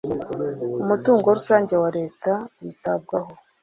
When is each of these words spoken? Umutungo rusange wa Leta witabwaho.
Umutungo 0.83 1.25
rusange 1.37 1.73
wa 1.83 1.89
Leta 1.97 2.31
witabwaho. 2.61 3.31